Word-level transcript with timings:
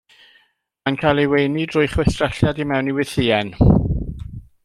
Mae'n 0.87 0.95
cael 1.01 1.21
ei 1.23 1.27
weini 1.33 1.65
drwy 1.73 1.91
chwistrelliad 1.91 2.63
i 2.65 2.67
mewn 2.71 2.91
i 2.95 2.97
wythïen. 3.01 3.53